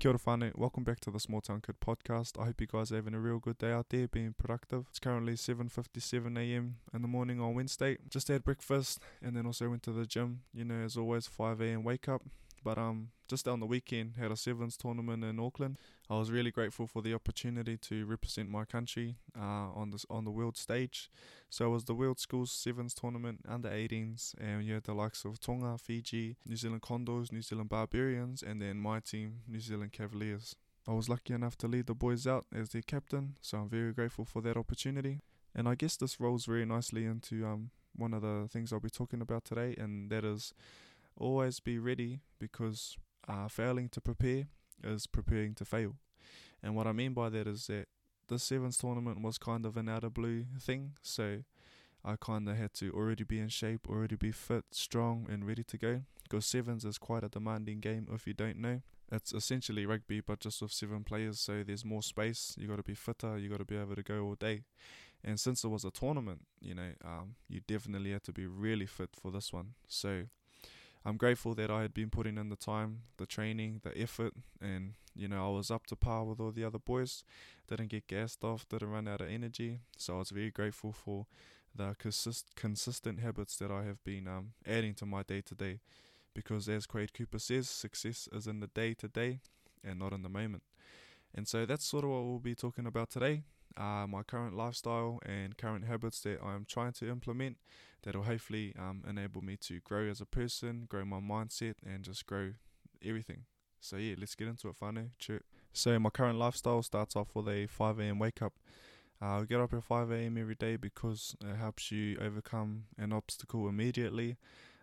Kia 0.00 0.08
ora 0.08 0.18
whānau, 0.18 0.56
welcome 0.56 0.82
back 0.82 0.98
to 0.98 1.10
the 1.10 1.20
Small 1.20 1.42
Town 1.42 1.60
Kid 1.60 1.74
podcast. 1.78 2.40
I 2.40 2.46
hope 2.46 2.62
you 2.62 2.66
guys 2.66 2.90
are 2.90 2.96
having 2.96 3.12
a 3.12 3.20
real 3.20 3.38
good 3.38 3.58
day 3.58 3.70
out 3.70 3.90
there, 3.90 4.08
being 4.08 4.32
productive. 4.32 4.86
It's 4.88 4.98
currently 4.98 5.34
7.57am 5.34 6.72
in 6.94 7.02
the 7.02 7.06
morning 7.06 7.38
on 7.38 7.54
Wednesday. 7.54 7.98
Just 8.08 8.28
had 8.28 8.42
breakfast 8.42 8.98
and 9.20 9.36
then 9.36 9.44
also 9.44 9.68
went 9.68 9.82
to 9.82 9.92
the 9.92 10.06
gym. 10.06 10.40
You 10.54 10.64
know, 10.64 10.86
as 10.86 10.96
always, 10.96 11.28
5am 11.28 11.84
wake 11.84 12.08
up. 12.08 12.22
But 12.62 12.78
um, 12.78 13.08
just 13.28 13.48
on 13.48 13.60
the 13.60 13.66
weekend, 13.66 14.16
had 14.18 14.30
a 14.30 14.36
sevens 14.36 14.76
tournament 14.76 15.24
in 15.24 15.38
Auckland. 15.38 15.78
I 16.10 16.18
was 16.18 16.30
really 16.30 16.50
grateful 16.50 16.86
for 16.86 17.00
the 17.00 17.14
opportunity 17.14 17.76
to 17.78 18.04
represent 18.04 18.50
my 18.50 18.64
country 18.64 19.16
uh, 19.38 19.70
on 19.74 19.90
this 19.90 20.04
on 20.10 20.24
the 20.24 20.30
world 20.30 20.56
stage. 20.56 21.10
So 21.48 21.66
it 21.66 21.70
was 21.70 21.84
the 21.84 21.94
World 21.94 22.18
Schools 22.20 22.52
Sevens 22.52 22.94
tournament 22.94 23.40
under 23.48 23.70
18s, 23.70 24.34
and 24.40 24.64
you 24.64 24.74
had 24.74 24.84
the 24.84 24.94
likes 24.94 25.24
of 25.24 25.40
Tonga, 25.40 25.78
Fiji, 25.78 26.36
New 26.46 26.56
Zealand 26.56 26.82
Condors, 26.82 27.32
New 27.32 27.42
Zealand 27.42 27.68
Barbarians, 27.68 28.42
and 28.42 28.60
then 28.60 28.76
my 28.76 29.00
team, 29.00 29.40
New 29.48 29.60
Zealand 29.60 29.92
Cavaliers. 29.92 30.56
I 30.88 30.92
was 30.92 31.08
lucky 31.08 31.34
enough 31.34 31.56
to 31.58 31.68
lead 31.68 31.86
the 31.86 31.94
boys 31.94 32.26
out 32.26 32.46
as 32.54 32.70
their 32.70 32.82
captain, 32.82 33.36
so 33.40 33.58
I'm 33.58 33.68
very 33.68 33.92
grateful 33.92 34.24
for 34.24 34.40
that 34.42 34.56
opportunity. 34.56 35.20
And 35.54 35.68
I 35.68 35.74
guess 35.74 35.96
this 35.96 36.20
rolls 36.20 36.46
very 36.46 36.64
nicely 36.64 37.04
into 37.04 37.46
um, 37.46 37.70
one 37.94 38.14
of 38.14 38.22
the 38.22 38.48
things 38.50 38.72
I'll 38.72 38.80
be 38.80 38.90
talking 38.90 39.20
about 39.20 39.44
today, 39.44 39.74
and 39.78 40.10
that 40.10 40.24
is 40.24 40.54
always 41.16 41.60
be 41.60 41.78
ready 41.78 42.20
because 42.38 42.96
uh, 43.28 43.48
failing 43.48 43.88
to 43.90 44.00
prepare 44.00 44.44
is 44.82 45.06
preparing 45.06 45.54
to 45.54 45.64
fail. 45.64 45.96
And 46.62 46.74
what 46.74 46.86
I 46.86 46.92
mean 46.92 47.14
by 47.14 47.28
that 47.30 47.46
is 47.46 47.66
that 47.66 47.86
the 48.28 48.38
sevens 48.38 48.78
tournament 48.78 49.22
was 49.22 49.38
kind 49.38 49.66
of 49.66 49.76
an 49.76 49.88
out 49.88 50.04
of 50.04 50.14
blue 50.14 50.44
thing, 50.58 50.92
so 51.02 51.42
I 52.04 52.16
kind 52.16 52.48
of 52.48 52.56
had 52.56 52.72
to 52.74 52.92
already 52.92 53.24
be 53.24 53.40
in 53.40 53.48
shape, 53.48 53.88
already 53.88 54.16
be 54.16 54.32
fit, 54.32 54.64
strong, 54.70 55.26
and 55.30 55.46
ready 55.46 55.64
to 55.64 55.76
go. 55.76 56.02
Because 56.22 56.46
sevens 56.46 56.84
is 56.84 56.96
quite 56.96 57.24
a 57.24 57.28
demanding 57.28 57.80
game 57.80 58.06
if 58.12 58.26
you 58.26 58.34
don't 58.34 58.58
know. 58.58 58.82
It's 59.10 59.32
essentially 59.32 59.84
rugby, 59.84 60.20
but 60.20 60.38
just 60.38 60.62
with 60.62 60.72
seven 60.72 61.02
players, 61.02 61.40
so 61.40 61.64
there's 61.66 61.84
more 61.84 62.02
space. 62.02 62.54
You 62.56 62.68
got 62.68 62.76
to 62.76 62.84
be 62.84 62.94
fitter, 62.94 63.36
you 63.36 63.48
got 63.48 63.58
to 63.58 63.64
be 63.64 63.76
able 63.76 63.96
to 63.96 64.02
go 64.04 64.22
all 64.22 64.36
day. 64.36 64.62
And 65.24 65.38
since 65.38 65.64
it 65.64 65.68
was 65.68 65.84
a 65.84 65.90
tournament, 65.90 66.42
you 66.60 66.74
know, 66.74 66.92
um, 67.04 67.34
you 67.48 67.60
definitely 67.66 68.12
had 68.12 68.22
to 68.24 68.32
be 68.32 68.46
really 68.46 68.86
fit 68.86 69.10
for 69.20 69.32
this 69.32 69.52
one. 69.52 69.74
So 69.88 70.26
I'm 71.04 71.16
grateful 71.16 71.54
that 71.54 71.70
I 71.70 71.82
had 71.82 71.94
been 71.94 72.10
putting 72.10 72.36
in 72.36 72.50
the 72.50 72.56
time, 72.56 73.02
the 73.16 73.26
training, 73.26 73.80
the 73.82 73.98
effort, 73.98 74.34
and 74.60 74.94
you 75.14 75.28
know 75.28 75.46
I 75.46 75.56
was 75.56 75.70
up 75.70 75.86
to 75.86 75.96
par 75.96 76.24
with 76.24 76.40
all 76.40 76.50
the 76.50 76.64
other 76.64 76.78
boys. 76.78 77.24
Didn't 77.68 77.88
get 77.88 78.06
gassed 78.06 78.44
off, 78.44 78.68
didn't 78.68 78.90
run 78.90 79.08
out 79.08 79.22
of 79.22 79.28
energy. 79.28 79.80
So 79.96 80.16
I 80.16 80.18
was 80.18 80.30
very 80.30 80.50
grateful 80.50 80.92
for 80.92 81.26
the 81.74 81.96
consist- 81.98 82.54
consistent 82.54 83.20
habits 83.20 83.56
that 83.56 83.70
I 83.70 83.84
have 83.84 84.02
been 84.04 84.28
um, 84.28 84.52
adding 84.66 84.94
to 84.94 85.06
my 85.06 85.22
day 85.22 85.40
to 85.42 85.54
day. 85.54 85.80
Because 86.34 86.68
as 86.68 86.86
Quade 86.86 87.12
Cooper 87.12 87.38
says, 87.38 87.68
success 87.68 88.28
is 88.32 88.46
in 88.46 88.60
the 88.60 88.68
day 88.68 88.94
to 88.94 89.08
day 89.08 89.40
and 89.82 89.98
not 89.98 90.12
in 90.12 90.22
the 90.22 90.28
moment. 90.28 90.62
And 91.34 91.46
so 91.48 91.64
that's 91.64 91.84
sort 91.84 92.04
of 92.04 92.10
what 92.10 92.24
we'll 92.24 92.38
be 92.38 92.54
talking 92.54 92.86
about 92.86 93.10
today. 93.10 93.42
Uh, 93.76 94.06
my 94.06 94.22
current 94.22 94.56
lifestyle 94.56 95.20
and 95.24 95.56
current 95.56 95.86
habits 95.86 96.20
that 96.22 96.38
I'm 96.44 96.64
trying 96.64 96.92
to 96.94 97.08
implement 97.08 97.56
that'll 98.02 98.24
hopefully 98.24 98.74
um, 98.78 99.04
enable 99.08 99.42
me 99.42 99.56
to 99.58 99.80
grow 99.80 100.08
as 100.08 100.20
a 100.20 100.26
person, 100.26 100.86
grow 100.88 101.04
my 101.04 101.20
mindset, 101.20 101.74
and 101.84 102.02
just 102.02 102.26
grow 102.26 102.52
everything. 103.04 103.44
So 103.80 103.96
yeah, 103.96 104.14
let's 104.18 104.34
get 104.34 104.48
into 104.48 104.68
it, 104.68 104.76
whānau. 104.80 105.10
Chirp. 105.18 105.44
So 105.72 105.98
my 105.98 106.10
current 106.10 106.38
lifestyle 106.38 106.82
starts 106.82 107.16
off 107.16 107.28
with 107.34 107.48
a 107.48 107.66
5 107.66 107.98
a.m. 108.00 108.18
wake 108.18 108.42
up. 108.42 108.54
Uh, 109.22 109.40
I 109.40 109.44
get 109.44 109.60
up 109.60 109.74
at 109.74 109.84
5 109.84 110.10
a.m. 110.10 110.38
every 110.38 110.54
day 110.54 110.76
because 110.76 111.36
it 111.42 111.56
helps 111.56 111.90
you 111.90 112.18
overcome 112.20 112.84
an 112.98 113.12
obstacle 113.12 113.68
immediately. 113.68 114.36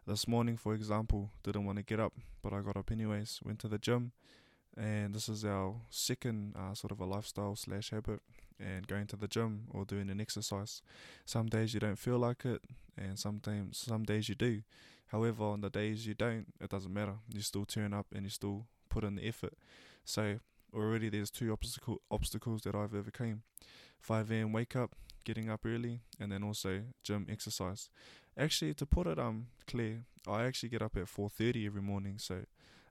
This 0.06 0.28
morning, 0.28 0.58
for 0.58 0.74
example, 0.74 1.32
didn't 1.44 1.66
want 1.66 1.78
to 1.80 1.84
get 1.84 2.00
up, 2.00 2.14
but 2.42 2.54
I 2.54 2.62
got 2.62 2.78
up 2.78 2.92
anyways. 2.92 3.42
Went 3.44 3.60
to 3.60 3.68
the 3.68 3.78
gym, 3.78 4.14
and 4.78 5.14
this 5.14 5.28
is 5.28 5.44
our 5.44 5.76
second 5.90 6.56
uh, 6.56 6.74
sort 6.74 6.92
of 6.92 7.02
a 7.02 7.06
lifestyle 7.06 7.56
slash 7.56 7.90
habit 7.90 8.22
and 8.60 8.88
going 8.88 9.08
to 9.08 9.16
the 9.16 9.28
gym 9.28 9.68
or 9.72 9.86
doing 9.86 10.10
an 10.10 10.22
exercise. 10.22 10.82
Some 11.26 11.48
days 11.48 11.74
you 11.74 11.80
don't 11.80 12.00
feel 12.00 12.18
like 12.18 12.46
it, 12.46 12.62
and 12.98 13.18
sometimes 13.18 13.78
some 13.78 14.04
days 14.04 14.30
you 14.30 14.36
do. 14.36 14.62
However, 15.08 15.44
on 15.46 15.62
the 15.62 15.70
days 15.70 16.06
you 16.06 16.14
don't, 16.14 16.48
it 16.60 16.70
doesn't 16.70 16.94
matter. 16.94 17.16
You 17.34 17.42
still 17.42 17.66
turn 17.66 17.94
up 17.94 18.08
and 18.14 18.24
you 18.24 18.30
still 18.30 18.66
put 18.90 19.04
in 19.04 19.16
the 19.16 19.28
effort. 19.28 19.54
So 20.04 20.40
already 20.74 21.10
there's 21.10 21.32
two 21.32 21.52
obstacle 21.52 22.02
obstacles 22.12 22.62
that 22.64 22.76
I've 22.76 22.94
overcame. 22.94 23.44
5 24.00 24.32
a.m. 24.32 24.54
wake 24.54 24.76
up, 24.76 24.96
getting 25.24 25.50
up 25.50 25.62
early, 25.66 26.02
and 26.20 26.32
then 26.32 26.44
also 26.44 26.84
gym 27.04 27.26
exercise. 27.30 27.90
Actually, 28.38 28.74
to 28.76 28.86
put 28.86 29.08
it 29.08 29.18
um 29.18 29.48
clear, 29.66 30.04
I 30.28 30.44
actually 30.44 30.70
get 30.70 30.82
up 30.82 30.98
at 30.98 31.08
4:30 31.08 31.66
every 31.66 31.82
morning. 31.82 32.18
So 32.20 32.44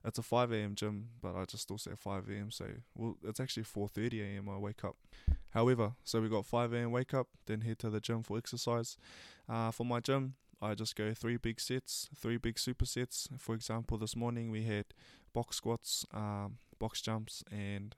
it's 0.03 0.19
a 0.19 0.23
5 0.23 0.51
a.m. 0.51 0.75
gym, 0.75 1.09
but 1.21 1.35
I 1.35 1.45
just 1.45 1.63
still 1.63 1.77
say 1.77 1.91
5 1.97 2.29
a.m. 2.29 2.51
So 2.51 2.65
well, 2.95 3.17
it's 3.23 3.39
actually 3.39 3.63
4:30 3.63 4.21
a.m. 4.21 4.49
I 4.49 4.57
wake 4.57 4.83
up. 4.83 4.97
However, 5.51 5.93
so 6.03 6.21
we 6.21 6.29
got 6.29 6.45
5 6.45 6.73
a.m. 6.73 6.91
wake 6.91 7.13
up, 7.13 7.27
then 7.45 7.61
head 7.61 7.79
to 7.79 7.89
the 7.89 7.99
gym 7.99 8.23
for 8.23 8.37
exercise. 8.37 8.97
Uh, 9.47 9.71
for 9.71 9.85
my 9.85 9.99
gym, 9.99 10.35
I 10.61 10.73
just 10.73 10.95
go 10.95 11.13
three 11.13 11.37
big 11.37 11.59
sets, 11.59 12.09
three 12.15 12.37
big 12.37 12.55
supersets. 12.55 13.27
For 13.39 13.55
example, 13.55 13.97
this 13.97 14.15
morning 14.15 14.51
we 14.51 14.63
had 14.63 14.85
box 15.33 15.57
squats, 15.57 16.05
um, 16.13 16.57
box 16.79 17.01
jumps, 17.01 17.43
and 17.51 17.95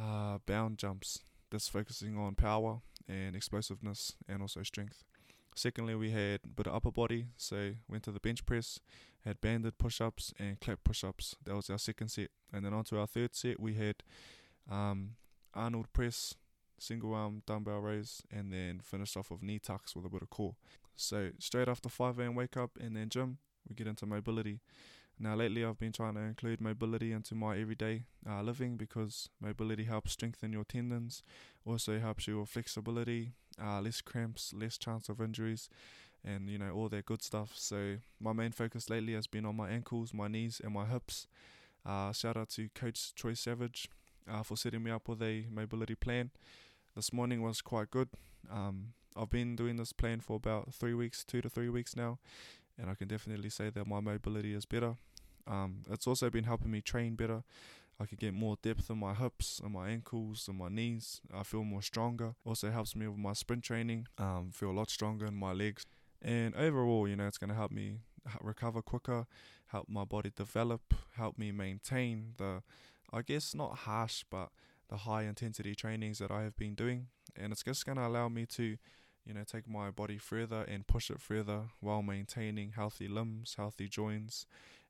uh, 0.00 0.38
bound 0.46 0.78
jumps. 0.78 1.20
That's 1.50 1.68
focusing 1.68 2.16
on 2.16 2.34
power 2.34 2.80
and 3.08 3.36
explosiveness 3.36 4.14
and 4.28 4.42
also 4.42 4.62
strength. 4.62 5.04
Secondly, 5.54 5.94
we 5.94 6.10
had 6.10 6.40
a 6.44 6.48
bit 6.48 6.66
of 6.66 6.74
upper 6.74 6.90
body, 6.90 7.28
so 7.36 7.72
went 7.88 8.02
to 8.04 8.12
the 8.12 8.20
bench 8.20 8.44
press, 8.44 8.78
had 9.24 9.40
banded 9.40 9.78
push 9.78 10.00
ups 10.00 10.34
and 10.38 10.60
clap 10.60 10.84
push 10.84 11.02
ups. 11.02 11.34
That 11.44 11.54
was 11.54 11.70
our 11.70 11.78
second 11.78 12.08
set. 12.08 12.28
And 12.52 12.64
then 12.64 12.74
on 12.74 12.84
to 12.84 13.00
our 13.00 13.06
third 13.06 13.34
set, 13.34 13.58
we 13.58 13.74
had 13.74 13.96
um, 14.70 15.12
Arnold 15.54 15.90
press, 15.94 16.34
single 16.78 17.14
arm 17.14 17.42
dumbbell 17.46 17.80
raise, 17.80 18.22
and 18.30 18.52
then 18.52 18.80
finished 18.82 19.16
off 19.16 19.30
with 19.30 19.42
knee 19.42 19.58
tucks 19.58 19.94
with 19.94 20.04
a 20.04 20.08
bit 20.08 20.22
of 20.22 20.30
core. 20.30 20.54
So 20.94 21.30
straight 21.38 21.68
after 21.68 21.88
5 21.88 22.18
a.m. 22.18 22.34
wake 22.34 22.56
up 22.56 22.78
and 22.80 22.96
then 22.96 23.08
gym, 23.08 23.38
we 23.68 23.74
get 23.74 23.86
into 23.86 24.06
mobility. 24.06 24.60
Now 25.18 25.34
lately 25.34 25.64
I've 25.64 25.78
been 25.78 25.92
trying 25.92 26.14
to 26.14 26.20
include 26.20 26.60
mobility 26.60 27.12
into 27.12 27.34
my 27.34 27.58
everyday 27.58 28.04
uh, 28.28 28.42
living 28.42 28.76
because 28.76 29.30
mobility 29.40 29.84
helps 29.84 30.12
strengthen 30.12 30.52
your 30.52 30.64
tendons, 30.64 31.22
also 31.64 31.98
helps 31.98 32.26
you 32.26 32.40
with 32.40 32.50
flexibility, 32.50 33.32
uh, 33.62 33.80
less 33.80 34.02
cramps, 34.02 34.52
less 34.54 34.76
chance 34.76 35.08
of 35.08 35.20
injuries, 35.20 35.70
and 36.22 36.50
you 36.50 36.58
know 36.58 36.70
all 36.70 36.88
that 36.90 37.06
good 37.06 37.22
stuff. 37.22 37.52
So 37.54 37.96
my 38.20 38.32
main 38.34 38.52
focus 38.52 38.90
lately 38.90 39.14
has 39.14 39.26
been 39.26 39.46
on 39.46 39.56
my 39.56 39.70
ankles, 39.70 40.12
my 40.12 40.28
knees, 40.28 40.60
and 40.62 40.74
my 40.74 40.84
hips. 40.84 41.26
Uh, 41.84 42.12
shout 42.12 42.36
out 42.36 42.50
to 42.50 42.68
Coach 42.74 43.14
Troy 43.14 43.34
Savage 43.34 43.88
uh, 44.30 44.42
for 44.42 44.56
setting 44.56 44.82
me 44.82 44.90
up 44.90 45.08
with 45.08 45.22
a 45.22 45.46
mobility 45.50 45.94
plan. 45.94 46.30
This 46.96 47.12
morning 47.12 47.42
was 47.42 47.60
quite 47.60 47.90
good. 47.90 48.08
Um, 48.50 48.94
I've 49.14 49.28
been 49.28 49.54
doing 49.54 49.76
this 49.76 49.92
plan 49.92 50.20
for 50.20 50.36
about 50.36 50.72
three 50.72 50.94
weeks, 50.94 51.24
two 51.24 51.42
to 51.42 51.50
three 51.50 51.68
weeks 51.68 51.94
now, 51.94 52.18
and 52.78 52.88
I 52.88 52.94
can 52.94 53.06
definitely 53.06 53.50
say 53.50 53.68
that 53.68 53.86
my 53.86 54.00
mobility 54.00 54.54
is 54.54 54.64
better. 54.64 54.94
Um, 55.46 55.82
it's 55.90 56.06
also 56.06 56.30
been 56.30 56.44
helping 56.44 56.70
me 56.70 56.80
train 56.80 57.14
better. 57.14 57.42
I 58.00 58.06
can 58.06 58.16
get 58.18 58.32
more 58.32 58.56
depth 58.62 58.88
in 58.88 58.96
my 58.96 59.12
hips 59.12 59.60
and 59.62 59.74
my 59.74 59.90
ankles 59.90 60.48
and 60.48 60.56
my 60.56 60.70
knees. 60.70 61.20
I 61.34 61.42
feel 61.42 61.64
more 61.64 61.82
stronger. 61.82 62.34
Also 62.46 62.70
helps 62.70 62.96
me 62.96 63.06
with 63.06 63.18
my 63.18 63.34
sprint 63.34 63.62
training. 63.62 64.06
Um, 64.16 64.48
feel 64.50 64.70
a 64.70 64.72
lot 64.72 64.88
stronger 64.88 65.26
in 65.26 65.34
my 65.34 65.52
legs. 65.52 65.84
And 66.22 66.56
overall, 66.56 67.06
you 67.06 67.16
know, 67.16 67.26
it's 67.26 67.36
going 67.36 67.50
to 67.50 67.56
help 67.56 67.72
me 67.72 67.98
recover 68.40 68.80
quicker, 68.80 69.26
help 69.66 69.90
my 69.90 70.04
body 70.04 70.32
develop, 70.34 70.94
help 71.14 71.36
me 71.36 71.52
maintain 71.52 72.32
the, 72.38 72.62
I 73.12 73.20
guess, 73.20 73.54
not 73.54 73.80
harsh, 73.80 74.24
but 74.30 74.48
the 74.88 74.98
high 74.98 75.22
intensity 75.22 75.74
trainings 75.74 76.18
that 76.18 76.30
I 76.30 76.42
have 76.42 76.56
been 76.56 76.74
doing. 76.74 77.08
And 77.34 77.52
it's 77.52 77.62
just 77.62 77.86
going 77.86 77.98
to 77.98 78.06
allow 78.06 78.28
me 78.28 78.46
to, 78.46 78.76
you 79.24 79.34
know, 79.34 79.44
take 79.44 79.68
my 79.68 79.90
body 79.90 80.18
further 80.18 80.62
and 80.62 80.86
push 80.86 81.10
it 81.10 81.20
further 81.20 81.62
while 81.80 82.02
maintaining 82.02 82.72
healthy 82.72 83.08
limbs, 83.08 83.54
healthy 83.56 83.88
joints, 83.88 84.46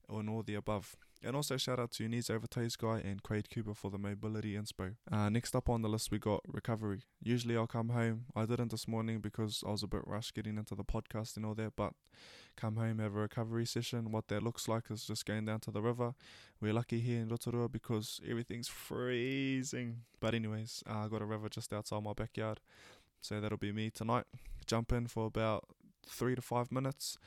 and 0.08 0.28
all 0.28 0.42
the 0.42 0.54
above. 0.54 0.96
And 1.26 1.34
also 1.34 1.56
shout 1.56 1.80
out 1.80 1.90
to 1.92 2.08
Knees 2.08 2.30
Over 2.30 2.46
Toes 2.46 2.76
Guy 2.76 3.00
and 3.04 3.20
Quade 3.20 3.50
Cooper 3.50 3.74
for 3.74 3.90
the 3.90 3.98
mobility 3.98 4.54
inspo. 4.54 4.94
Uh, 5.10 5.28
next 5.28 5.56
up 5.56 5.68
on 5.68 5.82
the 5.82 5.88
list 5.88 6.12
we 6.12 6.20
got 6.20 6.40
recovery. 6.46 7.02
Usually 7.20 7.56
I'll 7.56 7.66
come 7.66 7.88
home. 7.88 8.26
I 8.36 8.46
didn't 8.46 8.70
this 8.70 8.86
morning 8.86 9.18
because 9.18 9.64
I 9.66 9.72
was 9.72 9.82
a 9.82 9.88
bit 9.88 10.06
rushed 10.06 10.34
getting 10.34 10.56
into 10.56 10.76
the 10.76 10.84
podcast 10.84 11.36
and 11.36 11.44
all 11.44 11.54
that, 11.54 11.72
but 11.74 11.94
come 12.56 12.76
home, 12.76 13.00
have 13.00 13.16
a 13.16 13.20
recovery 13.22 13.66
session. 13.66 14.12
What 14.12 14.28
that 14.28 14.44
looks 14.44 14.68
like 14.68 14.84
is 14.88 15.04
just 15.04 15.26
going 15.26 15.46
down 15.46 15.58
to 15.60 15.72
the 15.72 15.82
river. 15.82 16.14
We're 16.60 16.72
lucky 16.72 17.00
here 17.00 17.22
in 17.22 17.28
Rotorua 17.28 17.68
because 17.68 18.20
everything's 18.24 18.68
freezing. 18.68 20.02
But 20.20 20.32
anyways, 20.32 20.84
uh, 20.88 21.06
I 21.06 21.08
got 21.08 21.22
a 21.22 21.26
river 21.26 21.48
just 21.48 21.72
outside 21.72 22.04
my 22.04 22.12
backyard. 22.12 22.60
So 23.20 23.40
that'll 23.40 23.58
be 23.58 23.72
me 23.72 23.90
tonight. 23.90 24.26
Jump 24.64 24.92
in 24.92 25.08
for 25.08 25.26
about 25.26 25.64
three 26.06 26.36
to 26.36 26.42
five 26.42 26.70
minutes 26.70 27.18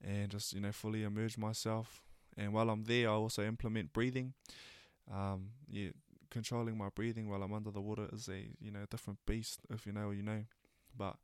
and 0.00 0.30
just, 0.30 0.52
you 0.52 0.60
know, 0.60 0.70
fully 0.70 1.02
immerse 1.02 1.36
myself. 1.36 2.02
And 2.38 2.52
while 2.52 2.70
I'm 2.70 2.84
there, 2.84 3.10
I 3.10 3.12
also 3.12 3.44
implement 3.44 3.92
breathing. 3.92 4.32
Um, 5.12 5.50
yeah, 5.68 5.90
controlling 6.30 6.78
my 6.78 6.88
breathing 6.94 7.28
while 7.28 7.42
I'm 7.42 7.52
under 7.52 7.70
the 7.70 7.80
water 7.80 8.08
is 8.12 8.28
a, 8.28 8.48
you 8.60 8.70
know, 8.70 8.84
different 8.90 9.18
beast, 9.26 9.60
if 9.70 9.86
you 9.86 9.92
know, 9.92 10.10
you 10.10 10.22
know. 10.22 10.44
But 10.96 11.16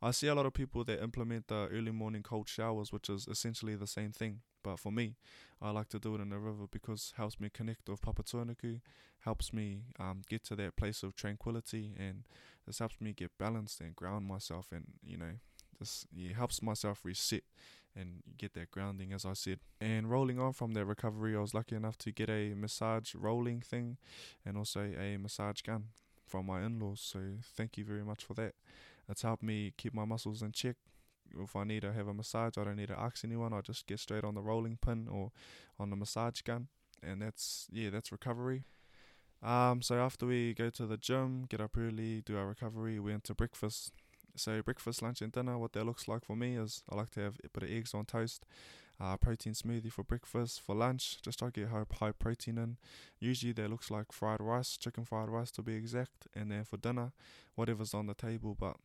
I 0.00 0.10
see 0.10 0.26
a 0.26 0.34
lot 0.34 0.46
of 0.46 0.54
people 0.54 0.84
that 0.84 1.02
implement 1.02 1.48
the 1.48 1.68
early 1.72 1.92
morning 1.92 2.22
cold 2.22 2.48
showers, 2.48 2.92
which 2.92 3.08
is 3.08 3.28
essentially 3.28 3.76
the 3.76 3.86
same 3.86 4.12
thing. 4.12 4.40
But 4.62 4.78
for 4.78 4.92
me, 4.92 5.16
I 5.60 5.70
like 5.70 5.88
to 5.90 5.98
do 5.98 6.14
it 6.14 6.20
in 6.20 6.30
the 6.30 6.38
river 6.38 6.66
because 6.70 7.12
it 7.14 7.16
helps 7.18 7.40
me 7.40 7.50
connect 7.52 7.88
with 7.88 8.00
Papatūānuku, 8.00 8.80
helps 9.20 9.52
me 9.52 9.82
um, 9.98 10.22
get 10.28 10.44
to 10.44 10.56
that 10.56 10.76
place 10.76 11.02
of 11.02 11.16
tranquility, 11.16 11.92
and 11.98 12.24
this 12.66 12.78
helps 12.78 13.00
me 13.00 13.12
get 13.12 13.36
balanced 13.38 13.80
and 13.80 13.96
ground 13.96 14.26
myself, 14.26 14.68
and 14.72 14.84
you 15.04 15.16
know, 15.16 15.34
this 15.78 16.06
yeah, 16.12 16.34
helps 16.34 16.62
myself 16.62 17.00
reset 17.04 17.42
and 17.94 18.22
get 18.38 18.54
that 18.54 18.70
grounding, 18.70 19.12
as 19.12 19.24
I 19.24 19.34
said. 19.34 19.60
And 19.80 20.10
rolling 20.10 20.38
on 20.38 20.52
from 20.52 20.72
that 20.72 20.86
recovery, 20.86 21.36
I 21.36 21.40
was 21.40 21.54
lucky 21.54 21.76
enough 21.76 21.98
to 21.98 22.12
get 22.12 22.30
a 22.30 22.54
massage 22.54 23.14
rolling 23.14 23.60
thing, 23.60 23.98
and 24.46 24.56
also 24.56 24.80
a 24.98 25.16
massage 25.18 25.60
gun 25.60 25.84
from 26.26 26.46
my 26.46 26.64
in-laws. 26.64 27.00
So 27.00 27.20
thank 27.42 27.76
you 27.76 27.84
very 27.84 28.04
much 28.04 28.24
for 28.24 28.34
that. 28.34 28.54
It's 29.08 29.22
helped 29.22 29.42
me 29.42 29.74
keep 29.76 29.92
my 29.92 30.04
muscles 30.04 30.42
in 30.42 30.52
check, 30.52 30.76
if 31.38 31.56
I 31.56 31.64
need 31.64 31.82
to 31.82 31.92
have 31.92 32.08
a 32.08 32.14
massage, 32.14 32.58
I 32.58 32.64
don't 32.64 32.76
need 32.76 32.88
to 32.88 32.98
ask 32.98 33.24
anyone. 33.24 33.52
I 33.52 33.60
just 33.60 33.86
get 33.86 34.00
straight 34.00 34.24
on 34.24 34.34
the 34.34 34.42
rolling 34.42 34.78
pin 34.80 35.08
or 35.10 35.30
on 35.78 35.90
the 35.90 35.96
massage 35.96 36.42
gun, 36.42 36.68
and 37.02 37.22
that's 37.22 37.66
yeah, 37.72 37.90
that's 37.90 38.12
recovery. 38.12 38.64
Um, 39.42 39.82
so 39.82 39.96
after 39.96 40.26
we 40.26 40.54
go 40.54 40.70
to 40.70 40.86
the 40.86 40.96
gym, 40.96 41.46
get 41.48 41.60
up 41.60 41.76
early, 41.76 42.22
do 42.24 42.36
our 42.36 42.46
recovery, 42.46 43.00
we 43.00 43.12
into 43.12 43.34
breakfast. 43.34 43.92
So 44.36 44.62
breakfast, 44.62 45.02
lunch, 45.02 45.22
and 45.22 45.32
dinner. 45.32 45.58
What 45.58 45.72
that 45.72 45.84
looks 45.84 46.08
like 46.08 46.24
for 46.24 46.36
me 46.36 46.56
is 46.56 46.82
I 46.90 46.96
like 46.96 47.10
to 47.10 47.20
have 47.20 47.36
a 47.44 47.48
bit 47.48 47.68
of 47.68 47.76
eggs 47.76 47.94
on 47.94 48.06
toast, 48.06 48.44
uh, 49.00 49.16
protein 49.16 49.52
smoothie 49.52 49.92
for 49.92 50.04
breakfast. 50.04 50.60
For 50.60 50.74
lunch, 50.74 51.20
just 51.22 51.38
try 51.38 51.48
to 51.48 51.60
get 51.60 51.68
high, 51.68 51.84
high 51.98 52.12
protein 52.12 52.58
in. 52.58 52.76
Usually 53.20 53.52
that 53.52 53.70
looks 53.70 53.90
like 53.90 54.12
fried 54.12 54.40
rice, 54.40 54.76
chicken 54.76 55.04
fried 55.04 55.28
rice 55.28 55.50
to 55.52 55.62
be 55.62 55.74
exact. 55.74 56.26
And 56.34 56.50
then 56.50 56.64
for 56.64 56.76
dinner, 56.76 57.12
whatever's 57.54 57.94
on 57.94 58.06
the 58.06 58.14
table. 58.14 58.56
But 58.58 58.76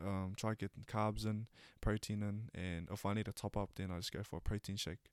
um, 0.00 0.34
try 0.36 0.54
getting 0.54 0.84
carbs 0.86 1.24
in, 1.24 1.46
protein 1.80 2.22
in, 2.22 2.60
and 2.60 2.88
if 2.90 3.04
I 3.04 3.14
need 3.14 3.28
a 3.28 3.32
top 3.32 3.56
up, 3.56 3.70
then 3.76 3.90
I 3.90 3.96
just 3.96 4.12
go 4.12 4.22
for 4.22 4.36
a 4.36 4.40
protein 4.40 4.76
shake. 4.76 5.10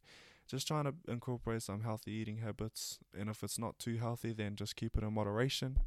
Just 0.48 0.68
trying 0.68 0.86
to 0.86 0.94
incorporate 1.10 1.62
some 1.62 1.81
healthy 1.81 2.12
eating 2.12 2.38
habits, 2.38 3.00
and 3.18 3.30
if 3.30 3.44
it's 3.44 3.60
not 3.60 3.80
too 3.80 3.98
healthy, 3.98 4.31
then 4.31 4.56
just 4.56 4.78
keep 4.78 4.98
it 4.98 5.04
in 5.04 5.13
moderation. 5.13 5.80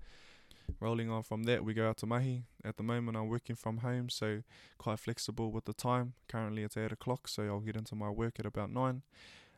Rolling 0.79 1.11
on 1.11 1.23
from 1.23 1.45
that, 1.45 1.65
we 1.65 1.75
go 1.75 1.89
out 1.89 1.97
to 1.99 2.07
Mahi. 2.07 2.45
At 2.65 2.77
the 2.77 2.83
moment, 2.83 3.17
I'm 3.17 3.29
working 3.29 3.57
from 3.57 3.79
home, 3.79 4.09
so 4.09 4.43
quite 4.79 4.99
flexible 4.99 5.51
with 5.51 5.65
the 5.65 5.73
time. 5.73 6.15
Currently, 6.29 6.63
it's 6.63 6.77
8 6.77 6.93
o'clock, 6.93 7.29
so 7.29 7.43
I'll 7.45 7.61
get 7.61 7.77
into 7.77 7.95
my 7.95 8.11
work 8.11 8.39
at 8.39 8.47
about 8.47 8.71
9. 8.71 9.03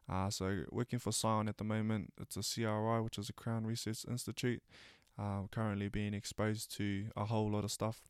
Uh, 0.08 0.30
so, 0.30 0.62
working 0.70 0.98
for 0.98 1.12
Scion 1.12 1.48
at 1.48 1.58
the 1.58 1.64
moment, 1.64 2.12
it's 2.20 2.36
a 2.36 2.42
CRI, 2.42 3.00
which 3.00 3.18
is 3.18 3.28
a 3.28 3.32
Crown 3.32 3.66
Research 3.66 4.04
Institute. 4.08 4.62
Uh, 5.18 5.42
currently 5.50 5.88
being 5.88 6.14
exposed 6.14 6.74
to 6.76 7.06
a 7.16 7.26
whole 7.26 7.50
lot 7.50 7.64
of 7.64 7.70
stuff 7.70 8.00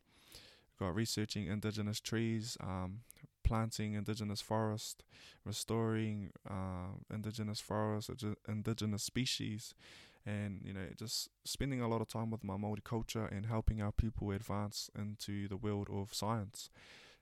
got 0.82 0.94
researching 0.94 1.46
indigenous 1.46 2.00
trees, 2.00 2.56
um, 2.60 3.00
planting 3.44 3.94
indigenous 3.94 4.40
forest, 4.40 5.05
restoring 5.44 6.31
uh, 6.48 6.98
indigenous 7.12 7.60
forests, 7.60 8.10
indigenous 8.48 9.02
species, 9.02 9.75
and 10.24 10.60
you 10.64 10.72
know 10.72 10.86
just 10.96 11.28
spending 11.44 11.80
a 11.80 11.88
lot 11.88 12.00
of 12.00 12.08
time 12.08 12.30
with 12.30 12.44
my 12.44 12.56
Maori 12.56 12.82
culture 12.84 13.26
and 13.26 13.46
helping 13.46 13.82
our 13.82 13.92
people 13.92 14.30
advance 14.30 14.90
into 14.98 15.48
the 15.48 15.56
world 15.56 15.88
of 15.92 16.14
science. 16.14 16.70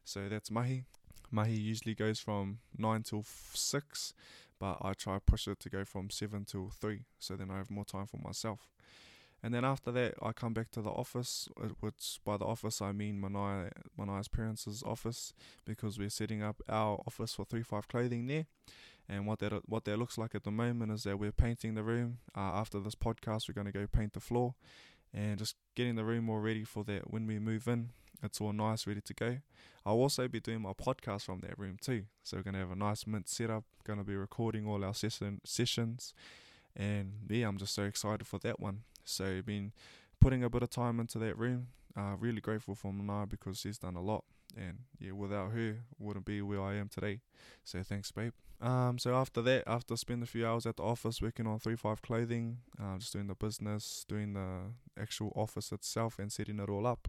So 0.05 0.29
that's 0.29 0.50
mahi. 0.50 0.85
Mahi 1.31 1.55
usually 1.55 1.94
goes 1.94 2.19
from 2.19 2.58
nine 2.76 3.02
till 3.02 3.25
six, 3.55 4.12
but 4.58 4.79
I 4.82 4.93
try 4.93 5.14
to 5.14 5.20
push 5.20 5.47
it 5.47 5.61
to 5.61 5.70
go 5.70 5.85
from 5.85 6.11
seven 6.11 6.44
till 6.44 6.69
three, 6.69 7.05
so 7.19 7.37
then 7.37 7.50
I 7.50 7.58
have 7.58 7.70
more 7.70 7.85
time 7.85 8.06
for 8.06 8.19
myself. 8.19 8.69
And 9.43 9.55
then 9.55 9.64
after 9.64 9.91
that, 9.93 10.14
I 10.20 10.32
come 10.32 10.52
back 10.52 10.70
to 10.73 10.82
the 10.82 10.91
office, 10.91 11.49
uh, 11.58 11.69
which 11.81 12.20
by 12.25 12.37
the 12.37 12.44
office 12.44 12.82
I 12.82 12.93
mean 12.93 13.20
Manai, 13.20 13.70
Manai's 13.99 14.29
parents' 14.29 14.82
office, 14.85 15.32
because 15.64 15.99
we're 15.99 16.11
setting 16.11 16.43
up 16.43 16.61
our 16.69 17.00
office 17.06 17.35
for 17.35 17.44
Three 17.44 17.62
Five 17.62 17.88
Clothing 17.88 18.26
there. 18.26 18.47
And 19.11 19.27
what 19.27 19.41
that 19.41 19.53
what 19.69 19.85
that 19.87 19.99
looks 19.99 20.17
like 20.17 20.37
at 20.37 20.45
the 20.45 20.53
moment 20.53 20.93
is 20.93 21.03
that 21.03 21.19
we're 21.19 21.33
painting 21.33 21.75
the 21.75 21.83
room. 21.83 22.19
Uh, 22.37 22.53
after 22.55 22.79
this 22.79 22.95
podcast, 22.95 23.49
we're 23.49 23.55
going 23.55 23.67
to 23.67 23.73
go 23.73 23.89
paint 23.89 24.12
the 24.12 24.21
floor, 24.21 24.55
and 25.12 25.37
just 25.37 25.57
getting 25.75 25.97
the 25.97 26.05
room 26.05 26.31
all 26.31 26.39
ready 26.39 26.62
for 26.62 26.85
that 26.85 27.11
when 27.11 27.27
we 27.27 27.41
move 27.41 27.67
in. 27.67 27.91
It's 28.23 28.41
all 28.41 28.53
nice, 28.53 28.87
ready 28.87 29.01
to 29.01 29.15
go. 29.15 29.39
I'll 29.85 29.95
also 29.95 30.29
be 30.29 30.39
doing 30.39 30.61
my 30.61 30.75
podcast 30.75 31.23
from 31.23 31.41
that 31.41 31.59
room 31.59 31.77
too. 31.81 32.05
So 32.23 32.37
we're 32.37 32.45
going 32.45 32.55
to 32.55 32.61
have 32.61 32.71
a 32.71 32.77
nice 32.77 33.05
mint 33.05 33.29
setup. 33.29 33.65
Going 33.83 33.99
to 33.99 34.05
be 34.05 34.15
recording 34.15 34.65
all 34.69 34.85
our 34.85 34.95
session 34.95 35.41
sessions, 35.45 36.15
and 36.77 37.12
yeah, 37.29 37.49
I'm 37.49 37.59
just 37.59 37.75
so 37.75 37.83
excited 37.83 38.29
for 38.29 38.39
that 38.39 38.61
one. 38.61 38.83
So 39.05 39.43
been 39.43 39.73
putting 40.21 40.45
a 40.45 40.51
bit 40.51 40.62
of 40.62 40.71
time 40.71 41.01
into 41.01 41.19
that 41.19 41.37
room. 41.37 41.69
Uh, 41.97 42.15
really 42.17 42.41
grateful 42.41 42.77
for 42.77 42.93
Mana 42.93 43.27
because 43.27 43.59
she's 43.59 43.79
done 43.79 43.97
a 43.97 44.01
lot, 44.03 44.23
and 44.56 44.79
yeah, 44.99 45.12
without 45.12 45.52
her, 45.52 45.79
wouldn't 45.99 46.25
be 46.25 46.43
where 46.43 46.62
I 46.62 46.75
am 46.75 46.88
today. 46.88 47.20
So 47.64 47.82
thanks, 47.82 48.11
babe. 48.11 48.32
Um, 48.61 48.99
so 48.99 49.14
after 49.14 49.41
that, 49.43 49.64
after 49.67 49.97
spending 49.97 50.25
a 50.25 50.26
few 50.26 50.47
hours 50.47 50.67
at 50.67 50.76
the 50.76 50.82
office 50.82 51.23
working 51.23 51.47
on 51.47 51.58
three 51.58 51.76
five 51.76 52.02
clothing, 52.02 52.58
uh, 52.81 52.99
just 52.99 53.12
doing 53.12 53.26
the 53.26 53.35
business, 53.35 54.05
doing 54.08 54.35
the 54.35 54.73
actual 55.00 55.32
office 55.35 55.73
itself, 55.73 56.19
and 56.19 56.31
setting 56.31 56.58
it 56.58 56.69
all 56.69 56.87
up. 56.87 57.08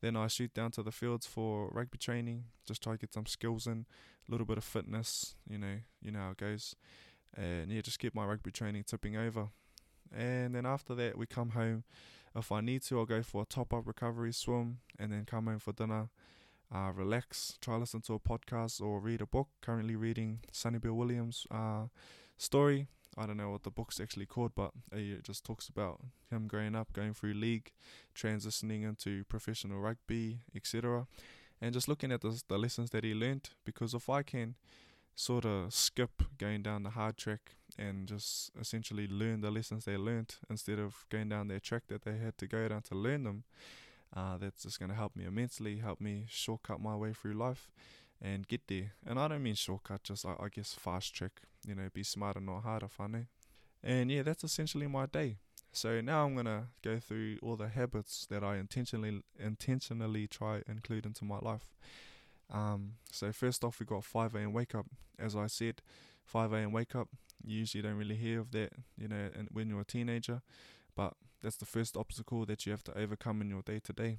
Then 0.00 0.16
I 0.16 0.28
shoot 0.28 0.54
down 0.54 0.70
to 0.72 0.82
the 0.82 0.92
fields 0.92 1.26
for 1.26 1.68
rugby 1.72 1.98
training, 1.98 2.44
just 2.66 2.82
try 2.82 2.92
to 2.92 2.98
get 2.98 3.12
some 3.12 3.26
skills 3.26 3.66
in, 3.66 3.84
a 4.28 4.30
little 4.30 4.46
bit 4.46 4.56
of 4.56 4.64
fitness, 4.64 5.34
you 5.48 5.58
know, 5.58 5.80
you 6.00 6.12
know 6.12 6.20
how 6.20 6.30
it 6.30 6.36
goes, 6.36 6.76
and 7.36 7.70
yeah, 7.70 7.80
just 7.80 7.98
keep 7.98 8.14
my 8.14 8.24
rugby 8.24 8.52
training 8.52 8.84
tipping 8.84 9.16
over. 9.16 9.48
And 10.16 10.54
then 10.54 10.64
after 10.64 10.94
that, 10.94 11.18
we 11.18 11.26
come 11.26 11.50
home. 11.50 11.84
If 12.34 12.52
I 12.52 12.60
need 12.60 12.82
to, 12.84 12.98
I'll 12.98 13.06
go 13.06 13.22
for 13.22 13.42
a 13.42 13.46
top 13.46 13.74
up 13.74 13.86
recovery 13.86 14.32
swim 14.32 14.78
and 14.98 15.12
then 15.12 15.24
come 15.24 15.46
home 15.46 15.58
for 15.58 15.72
dinner. 15.72 16.08
Uh, 16.74 16.92
relax, 16.94 17.56
try 17.62 17.76
listen 17.76 18.02
to 18.02 18.14
a 18.14 18.18
podcast 18.18 18.80
or 18.80 19.00
read 19.00 19.22
a 19.22 19.26
book. 19.26 19.48
Currently 19.62 19.96
reading 19.96 20.40
Sonny 20.52 20.78
Bill 20.78 20.92
Williams' 20.92 21.46
uh, 21.50 21.86
story. 22.36 22.88
I 23.16 23.26
don't 23.26 23.38
know 23.38 23.50
what 23.50 23.62
the 23.62 23.70
book's 23.70 23.98
actually 23.98 24.26
called, 24.26 24.52
but 24.54 24.70
it 24.92 25.24
just 25.24 25.44
talks 25.44 25.68
about 25.68 26.00
him 26.30 26.46
growing 26.46 26.76
up, 26.76 26.92
going 26.92 27.14
through 27.14 27.34
league, 27.34 27.72
transitioning 28.14 28.84
into 28.84 29.24
professional 29.24 29.80
rugby, 29.80 30.40
etc. 30.54 31.06
And 31.60 31.72
just 31.72 31.88
looking 31.88 32.12
at 32.12 32.20
the, 32.20 32.40
the 32.48 32.58
lessons 32.58 32.90
that 32.90 33.02
he 33.02 33.14
learned. 33.14 33.50
Because 33.64 33.94
if 33.94 34.08
I 34.08 34.22
can 34.22 34.54
sort 35.16 35.44
of 35.44 35.74
skip 35.74 36.22
going 36.38 36.62
down 36.62 36.84
the 36.84 36.90
hard 36.90 37.16
track 37.16 37.56
and 37.76 38.06
just 38.06 38.52
essentially 38.60 39.08
learn 39.08 39.40
the 39.40 39.50
lessons 39.50 39.84
they 39.84 39.96
learned 39.96 40.36
instead 40.48 40.78
of 40.78 41.04
going 41.10 41.28
down 41.28 41.48
their 41.48 41.58
track 41.58 41.82
that 41.88 42.02
they 42.02 42.18
had 42.18 42.38
to 42.38 42.46
go 42.46 42.68
down 42.68 42.82
to 42.82 42.94
learn 42.94 43.24
them. 43.24 43.42
Uh, 44.14 44.38
that's 44.38 44.62
just 44.62 44.78
going 44.78 44.90
to 44.90 44.96
help 44.96 45.14
me 45.14 45.24
immensely, 45.24 45.78
help 45.78 46.00
me 46.00 46.24
shortcut 46.28 46.80
my 46.80 46.96
way 46.96 47.12
through 47.12 47.34
life 47.34 47.70
and 48.20 48.48
get 48.48 48.62
there. 48.66 48.92
And 49.06 49.18
I 49.18 49.28
don't 49.28 49.42
mean 49.42 49.54
shortcut, 49.54 50.02
just 50.04 50.24
I, 50.26 50.34
I 50.40 50.48
guess 50.48 50.74
fast 50.74 51.14
track, 51.14 51.42
you 51.66 51.74
know, 51.74 51.88
be 51.92 52.02
smarter, 52.02 52.40
not 52.40 52.62
harder, 52.62 52.88
funny. 52.88 53.26
And 53.82 54.10
yeah, 54.10 54.22
that's 54.22 54.44
essentially 54.44 54.86
my 54.86 55.06
day. 55.06 55.36
So 55.72 56.00
now 56.00 56.24
I'm 56.24 56.34
gonna 56.34 56.68
go 56.82 56.98
through 56.98 57.38
all 57.42 57.56
the 57.56 57.68
habits 57.68 58.26
that 58.30 58.42
I 58.42 58.56
intentionally 58.56 59.22
intentionally 59.38 60.26
try 60.26 60.62
include 60.66 61.06
into 61.06 61.24
my 61.24 61.38
life. 61.38 61.74
Um, 62.50 62.94
so 63.12 63.32
first 63.32 63.62
off, 63.62 63.78
we 63.78 63.86
got 63.86 64.04
5 64.04 64.34
a.m. 64.34 64.52
wake 64.52 64.74
up. 64.74 64.86
As 65.18 65.36
I 65.36 65.46
said, 65.46 65.82
5 66.24 66.52
a.m. 66.52 66.72
wake 66.72 66.94
up. 66.96 67.08
You 67.44 67.58
usually 67.58 67.82
don't 67.82 67.96
really 67.96 68.16
hear 68.16 68.40
of 68.40 68.50
that, 68.52 68.72
you 68.96 69.06
know, 69.06 69.28
and 69.36 69.48
when 69.52 69.68
you're 69.68 69.82
a 69.82 69.84
teenager, 69.84 70.42
but 70.96 71.14
that's 71.42 71.56
the 71.56 71.66
first 71.66 71.96
obstacle 71.96 72.44
that 72.46 72.66
you 72.66 72.72
have 72.72 72.84
to 72.84 72.98
overcome 72.98 73.40
in 73.40 73.50
your 73.50 73.62
day 73.62 73.80
to 73.84 73.92
day. 73.92 74.18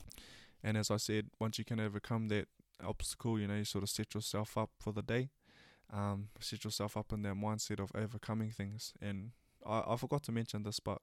And 0.63 0.77
as 0.77 0.91
I 0.91 0.97
said, 0.97 1.27
once 1.39 1.57
you 1.57 1.65
can 1.65 1.79
overcome 1.79 2.27
that 2.29 2.47
obstacle, 2.83 3.39
you 3.39 3.47
know, 3.47 3.55
you 3.55 3.65
sort 3.65 3.83
of 3.83 3.89
set 3.89 4.13
yourself 4.13 4.57
up 4.57 4.71
for 4.79 4.93
the 4.93 5.01
day, 5.01 5.29
um, 5.91 6.29
set 6.39 6.63
yourself 6.63 6.97
up 6.97 7.11
in 7.13 7.21
that 7.23 7.35
mindset 7.35 7.79
of 7.79 7.91
overcoming 7.95 8.51
things. 8.51 8.93
And 9.01 9.31
I, 9.65 9.83
I 9.87 9.95
forgot 9.97 10.23
to 10.23 10.31
mention 10.31 10.63
this, 10.63 10.79
but 10.79 10.99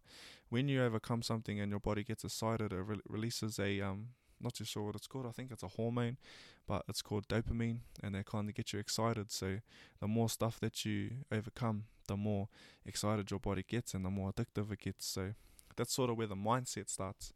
when 0.48 0.68
you 0.68 0.82
overcome 0.82 1.22
something 1.22 1.60
and 1.60 1.70
your 1.70 1.80
body 1.80 2.02
gets 2.02 2.24
excited, 2.24 2.72
it 2.72 2.76
re- 2.76 3.00
releases 3.08 3.58
a 3.58 3.80
um, 3.80 4.08
not 4.40 4.54
too 4.54 4.64
sure 4.64 4.82
what 4.84 4.96
it's 4.96 5.06
called. 5.06 5.26
I 5.26 5.30
think 5.30 5.50
it's 5.50 5.62
a 5.62 5.68
hormone, 5.68 6.18
but 6.66 6.84
it's 6.88 7.02
called 7.02 7.28
dopamine, 7.28 7.80
and 8.02 8.14
they 8.14 8.22
kind 8.22 8.48
of 8.48 8.54
get 8.54 8.72
you 8.72 8.78
excited. 8.78 9.32
So 9.32 9.58
the 10.00 10.08
more 10.08 10.28
stuff 10.28 10.60
that 10.60 10.84
you 10.84 11.10
overcome, 11.32 11.84
the 12.06 12.16
more 12.16 12.48
excited 12.84 13.30
your 13.30 13.40
body 13.40 13.64
gets, 13.66 13.94
and 13.94 14.04
the 14.04 14.10
more 14.10 14.32
addictive 14.32 14.70
it 14.72 14.80
gets. 14.80 15.06
So 15.06 15.34
that's 15.76 15.94
sort 15.94 16.10
of 16.10 16.16
where 16.16 16.26
the 16.26 16.36
mindset 16.36 16.88
starts. 16.88 17.32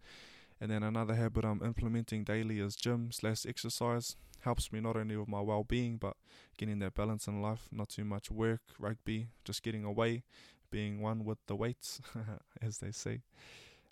And 0.61 0.70
then 0.70 0.82
another 0.82 1.14
habit 1.14 1.44
I'm 1.44 1.62
implementing 1.64 2.25
daily 2.25 2.61
is 2.61 2.76
gym 2.76 3.11
slash 3.12 3.47
exercise. 3.47 4.16
Helps 4.40 4.73
me 4.73 4.80
not 4.80 4.97
only 4.97 5.16
with 5.16 5.28
my 5.28 5.40
well 5.40 5.64
being, 5.64 5.97
but 5.97 6.16
getting 6.56 6.78
that 6.80 6.94
balance 6.94 7.26
in 7.26 7.40
life. 7.42 7.68
Not 7.73 7.88
too 7.90 8.04
much 8.04 8.30
work, 8.30 8.61
rugby, 8.78 9.28
just 9.44 9.62
getting 9.62 9.85
away, 9.85 10.25
being 10.70 11.00
one 11.00 11.25
with 11.25 11.38
the 11.47 11.56
weights, 11.56 12.00
as 12.62 12.78
they 12.78 12.92
say. 12.92 13.23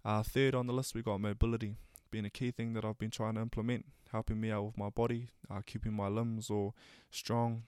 Uh, 0.04 0.22
third 0.22 0.54
on 0.54 0.66
the 0.66 0.72
list, 0.72 0.94
we 0.94 1.02
got 1.02 1.20
mobility 1.20 1.76
being 2.10 2.24
a 2.24 2.30
key 2.30 2.50
thing 2.50 2.72
that 2.74 2.84
I've 2.84 2.98
been 2.98 3.10
trying 3.10 3.34
to 3.34 3.40
implement, 3.40 3.86
helping 4.12 4.40
me 4.40 4.50
out 4.50 4.64
with 4.64 4.78
my 4.78 4.88
body, 4.88 5.28
uh, 5.50 5.60
keeping 5.66 5.92
my 5.92 6.08
limbs 6.08 6.50
all 6.50 6.74
strong, 7.10 7.64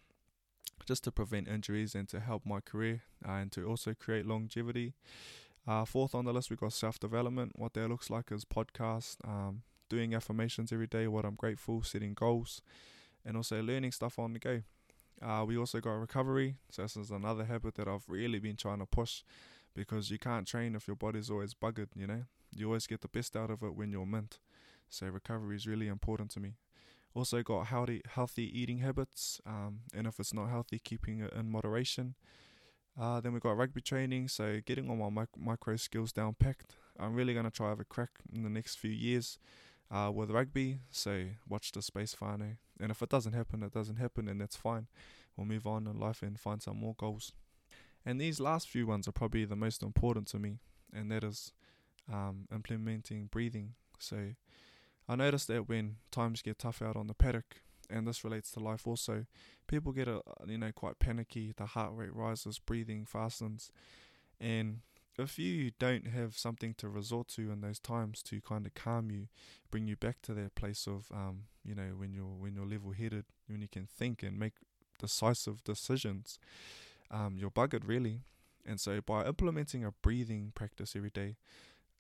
just 0.87 1.05
to 1.05 1.13
prevent 1.13 1.49
injuries 1.49 1.95
and 1.95 2.09
to 2.09 2.21
help 2.21 2.47
my 2.47 2.61
career 2.61 3.03
uh, 3.27 3.33
and 3.33 3.53
to 3.53 3.65
also 3.67 3.95
create 3.95 4.27
longevity. 4.27 4.95
Uh, 5.67 5.85
fourth 5.85 6.15
on 6.15 6.25
the 6.25 6.33
list, 6.33 6.51
we've 6.51 6.59
got 6.61 6.73
self 6.73 6.99
development. 6.99 7.53
What 7.57 7.75
that 7.75 7.89
looks 7.89 8.11
like 8.11 8.33
is 8.33 8.45
podcast, 8.45 9.17
um, 9.27 9.63
doing 9.89 10.15
affirmations 10.15 10.73
every 10.73 10.87
day, 10.87 11.07
what 11.07 11.25
I'm 11.25 11.35
grateful, 11.35 11.83
setting 11.83 12.15
goals, 12.15 12.63
and 13.25 13.37
also 13.37 13.63
learning 13.63 13.93
stuff 13.93 14.19
on 14.19 14.33
the 14.33 14.39
go. 14.39 14.63
Uh, 15.23 15.45
we 15.47 15.57
also 15.59 15.81
got 15.81 15.93
recovery. 15.93 16.57
So 16.71 16.83
this 16.83 16.97
is 16.97 17.11
another 17.11 17.45
habit 17.45 17.75
that 17.77 17.89
I've 17.89 18.09
really 18.09 18.39
been 18.39 18.57
trying 18.57 18.79
to 18.81 18.87
push 18.87 19.23
because 19.75 20.11
you 20.11 20.19
can't 20.19 20.47
train 20.47 20.75
if 20.75 20.87
your 20.87 20.97
body's 20.97 21.31
always 21.31 21.55
buggered, 21.55 21.89
you 21.95 22.07
know. 22.07 22.25
You 22.55 22.67
always 22.67 22.87
get 22.87 23.03
the 23.03 23.09
best 23.09 23.37
out 23.37 23.51
of 23.51 23.63
it 23.63 23.75
when 23.77 23.93
you're 23.93 24.07
mint. 24.07 24.39
So 24.89 25.07
recovery 25.07 25.57
is 25.57 25.67
really 25.67 25.89
important 25.89 26.31
to 26.33 26.41
me. 26.41 26.55
Also 27.15 27.43
got 27.43 27.67
healthy 27.67 28.03
healthy 28.09 28.45
eating 28.61 28.79
habits, 28.79 29.41
um, 29.47 29.81
and 29.95 30.07
if 30.07 30.21
it's 30.21 30.33
not 30.35 30.49
healthy, 30.49 30.79
keeping 30.79 31.21
it 31.21 31.33
in 31.33 31.51
moderation. 31.51 32.15
Uh, 32.99 33.21
then 33.21 33.33
we've 33.33 33.43
got 33.43 33.57
rugby 33.57 33.81
training, 33.81 34.29
so 34.29 34.61
getting 34.65 34.91
all 34.91 34.97
my 34.97 35.23
mic- 35.23 35.39
micro 35.39 35.77
skills 35.77 36.13
down 36.13 36.35
packed. 36.39 36.77
I'm 36.99 37.15
really 37.15 37.35
gonna 37.35 37.51
try 37.51 37.69
have 37.69 37.81
a 37.81 37.85
crack 37.85 38.11
in 38.33 38.43
the 38.43 38.51
next 38.51 38.77
few 38.77 38.91
years 38.91 39.39
uh, 39.91 40.11
with 40.15 40.31
rugby. 40.31 40.81
So 40.91 41.27
watch 41.49 41.73
the 41.73 41.83
space 41.83 42.17
whānau. 42.21 42.57
And 42.81 42.91
if 42.91 43.03
it 43.03 43.09
doesn't 43.09 43.33
happen, 43.33 43.63
it 43.63 43.73
doesn't 43.73 43.97
happen, 43.97 44.29
and 44.29 44.41
that's 44.41 44.57
fine. 44.57 44.87
We'll 45.37 45.47
move 45.47 45.67
on 45.67 45.87
in 45.87 45.99
life 45.99 46.23
and 46.23 46.39
find 46.39 46.63
some 46.63 46.79
more 46.79 46.95
goals. 46.99 47.33
And 48.05 48.21
these 48.21 48.41
last 48.41 48.69
few 48.69 48.87
ones 48.87 49.07
are 49.07 49.13
probably 49.13 49.45
the 49.45 49.57
most 49.57 49.83
important 49.83 50.27
to 50.29 50.39
me, 50.39 50.59
and 50.93 51.11
that 51.11 51.23
is 51.23 51.53
um, 52.11 52.49
implementing 52.53 53.29
breathing. 53.31 53.75
So 53.99 54.35
I 55.09 55.17
noticed 55.17 55.49
that 55.49 55.69
when 55.69 55.97
times 56.11 56.43
get 56.43 56.59
tough 56.59 56.81
out 56.83 56.97
on 56.97 57.07
the 57.07 57.15
paddock, 57.15 57.63
and 57.91 58.07
this 58.07 58.25
relates 58.25 58.51
to 58.53 58.61
life 58.61 58.87
also, 58.87 59.27
people 59.67 59.93
get 59.93 60.09
a 60.09 60.21
you 60.47 60.59
know 60.59 60.73
quite 60.73 60.99
panicky. 60.99 61.53
The 61.57 61.67
heart 61.67 61.93
rate 61.95 62.15
rises, 62.15 62.59
breathing 62.59 63.05
fastens, 63.05 63.71
and 64.41 64.81
if 65.19 65.39
you 65.39 65.73
don't 65.79 66.07
have 66.07 66.37
something 66.37 66.75
to 66.75 66.89
resort 66.89 67.29
to 67.29 67.51
in 67.51 67.61
those 67.61 67.79
times 67.79 68.23
to 68.23 68.41
kind 68.41 68.67
of 68.67 68.75
calm 68.75 69.11
you, 69.11 69.29
bring 69.71 69.87
you 69.87 69.97
back 69.97 70.23
to 70.23 70.35
that 70.35 70.55
place 70.55 70.87
of 70.87 71.07
um, 71.13 71.45
you 71.65 71.75
know 71.75 71.93
when 71.97 72.13
you're 72.13 72.25
when 72.25 72.55
you're 72.55 72.67
level 72.67 72.93
headed, 72.93 73.25
when 73.49 73.61
you 73.61 73.69
can 73.69 73.87
think 73.87 74.23
and 74.23 74.39
make 74.39 74.55
decisive 74.99 75.63
decisions, 75.65 76.39
um, 77.11 77.37
you're 77.39 77.51
buggered 77.51 77.87
really. 77.87 78.21
And 78.67 78.79
so 78.79 79.01
by 79.01 79.25
implementing 79.25 79.85
a 79.85 79.91
breathing 79.91 80.53
practice 80.55 80.95
every 80.95 81.11
day, 81.11 81.37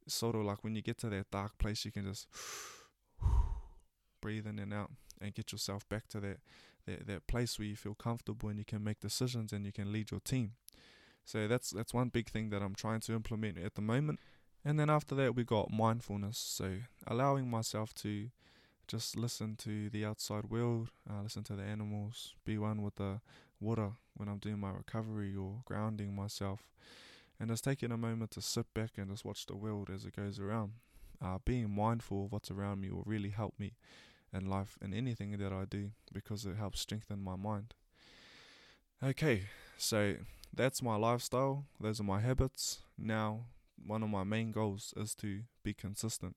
sort 0.06 0.36
of 0.36 0.42
like 0.42 0.62
when 0.62 0.74
you 0.74 0.82
get 0.82 0.98
to 0.98 1.08
that 1.08 1.30
dark 1.30 1.56
place, 1.58 1.84
you 1.84 1.90
can 1.90 2.04
just 2.04 2.26
breathe 4.20 4.46
in 4.46 4.58
and 4.58 4.72
out 4.72 4.90
and 5.20 5.34
get 5.34 5.52
yourself 5.52 5.88
back 5.88 6.08
to 6.08 6.20
that, 6.20 6.38
that 6.86 7.06
that 7.06 7.26
place 7.26 7.58
where 7.58 7.68
you 7.68 7.76
feel 7.76 7.94
comfortable 7.94 8.48
and 8.48 8.58
you 8.58 8.64
can 8.64 8.82
make 8.82 9.00
decisions 9.00 9.52
and 9.52 9.66
you 9.66 9.72
can 9.72 9.92
lead 9.92 10.10
your 10.10 10.20
team. 10.20 10.52
So 11.24 11.46
that's 11.46 11.70
that's 11.70 11.94
one 11.94 12.08
big 12.08 12.28
thing 12.28 12.50
that 12.50 12.62
I'm 12.62 12.74
trying 12.74 13.00
to 13.00 13.14
implement 13.14 13.58
at 13.58 13.74
the 13.74 13.82
moment. 13.82 14.20
And 14.64 14.78
then 14.78 14.90
after 14.90 15.14
that 15.14 15.34
we 15.34 15.44
got 15.44 15.70
mindfulness, 15.70 16.38
so 16.38 16.76
allowing 17.06 17.48
myself 17.48 17.94
to 17.96 18.30
just 18.86 19.16
listen 19.16 19.54
to 19.56 19.88
the 19.88 20.04
outside 20.04 20.46
world, 20.46 20.90
uh, 21.08 21.22
listen 21.22 21.44
to 21.44 21.54
the 21.54 21.62
animals, 21.62 22.34
be 22.44 22.58
one 22.58 22.82
with 22.82 22.96
the 22.96 23.20
water 23.60 23.92
when 24.16 24.28
I'm 24.28 24.38
doing 24.38 24.58
my 24.58 24.70
recovery 24.70 25.34
or 25.36 25.62
grounding 25.64 26.14
myself, 26.14 26.68
and 27.38 27.48
just 27.48 27.64
taking 27.64 27.92
a 27.92 27.96
moment 27.96 28.32
to 28.32 28.42
sit 28.42 28.66
back 28.74 28.90
and 28.96 29.10
just 29.10 29.24
watch 29.24 29.46
the 29.46 29.56
world 29.56 29.88
as 29.94 30.04
it 30.04 30.16
goes 30.16 30.40
around. 30.40 30.72
Uh, 31.22 31.38
being 31.44 31.70
mindful 31.70 32.24
of 32.24 32.32
what's 32.32 32.50
around 32.50 32.80
me 32.80 32.90
will 32.90 33.04
really 33.06 33.28
help 33.28 33.54
me 33.58 33.74
in 34.32 34.48
life 34.48 34.78
and 34.80 34.94
anything 34.94 35.36
that 35.38 35.52
I 35.52 35.64
do 35.64 35.90
because 36.12 36.46
it 36.46 36.56
helps 36.56 36.80
strengthen 36.80 37.22
my 37.22 37.36
mind. 37.36 37.74
Okay, 39.02 39.44
so 39.78 40.16
that's 40.54 40.82
my 40.82 40.96
lifestyle, 40.96 41.64
those 41.80 42.00
are 42.00 42.04
my 42.04 42.20
habits. 42.20 42.80
Now, 42.98 43.46
one 43.86 44.02
of 44.02 44.10
my 44.10 44.24
main 44.24 44.52
goals 44.52 44.92
is 44.96 45.14
to 45.16 45.40
be 45.62 45.72
consistent. 45.72 46.36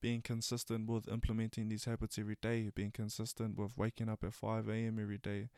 Being 0.00 0.22
consistent 0.22 0.88
with 0.88 1.08
implementing 1.08 1.68
these 1.68 1.84
habits 1.84 2.18
every 2.18 2.36
day, 2.40 2.70
being 2.74 2.92
consistent 2.92 3.58
with 3.58 3.76
waking 3.76 4.08
up 4.08 4.22
at 4.22 4.32
5 4.32 4.68
a.m. 4.68 4.98
every 5.00 5.18
day, 5.18 5.48